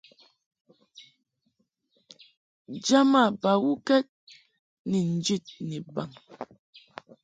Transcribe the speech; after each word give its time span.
Jama 2.85 3.21
bawukɛd 3.41 4.05
ni 4.89 4.99
njid 5.13 5.45
ni 5.67 5.77
baŋ. 5.93 6.11